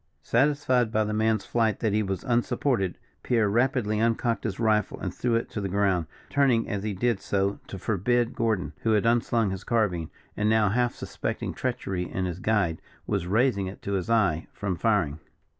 Satisfied 0.23 0.91
by 0.91 1.03
the 1.03 1.13
man's 1.13 1.45
flight 1.45 1.77
that 1.79 1.93
he 1.93 2.01
was 2.01 2.23
unsupported, 2.23 2.97
Pierre 3.21 3.47
rapidly 3.47 3.99
uncocked 3.99 4.45
his 4.45 4.59
rifle, 4.59 4.99
and 4.99 5.13
threw 5.13 5.35
it 5.35 5.47
to 5.51 5.61
the 5.61 5.69
ground, 5.69 6.07
turning 6.27 6.67
as 6.67 6.81
he 6.81 6.95
did 6.95 7.19
so 7.19 7.59
to 7.67 7.77
forbid 7.77 8.33
Gordon 8.33 8.73
who 8.79 8.93
had 8.93 9.05
unslung 9.05 9.51
his 9.51 9.63
carbine, 9.63 10.09
and 10.35 10.49
now 10.49 10.69
half 10.69 10.95
suspecting 10.95 11.53
treachery 11.53 12.09
in 12.11 12.25
his 12.25 12.39
guide, 12.39 12.81
was 13.05 13.27
raising 13.27 13.67
it 13.67 13.83
to 13.83 13.93
his 13.93 14.09
eye 14.09 14.47
from 14.53 14.75
firing. 14.75 15.19